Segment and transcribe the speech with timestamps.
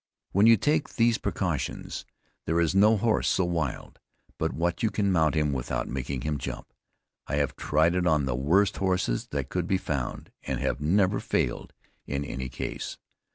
[0.31, 2.05] When you take these precautions,
[2.47, 3.99] there is no horse so wild,
[4.39, 6.73] but what you can mount him without making him jump.
[7.27, 11.19] I have tried it on the worst horses that could be found, and have never
[11.19, 11.73] failed
[12.07, 12.97] in any case.